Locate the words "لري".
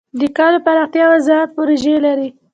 2.05-2.29